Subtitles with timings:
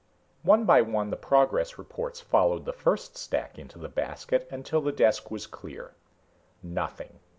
[0.41, 4.91] One by one the progress reports followed the first stack into the basket, until the
[4.91, 5.93] desk was clear.
[6.63, 7.19] Nothing.